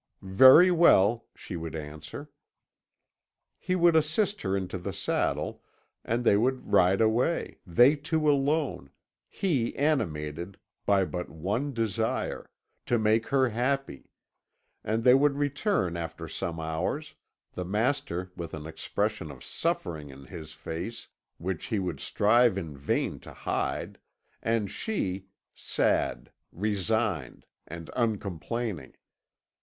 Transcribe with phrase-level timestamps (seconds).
[0.23, 2.31] "'Very well,' she would answer.
[3.59, 5.61] "He would assist her into the saddle,
[6.03, 8.89] and they would ride away, they two alone,
[9.29, 12.49] he animated by but one desire
[12.87, 14.09] to make her happy;
[14.83, 17.13] and they would return after some hours,
[17.53, 22.75] the master with an expression of suffering in his face which he would strive in
[22.75, 23.99] vain to hide,
[24.41, 28.95] and she, sad, resigned, and uncomplaining.